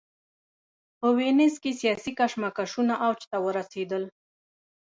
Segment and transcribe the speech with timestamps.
[0.99, 4.03] په وینز کې سیاسي کشمکشونه اوج ته ورسېدل.